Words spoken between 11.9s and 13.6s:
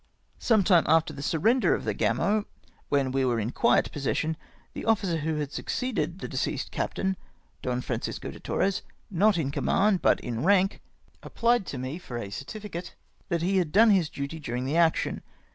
for a certificate that he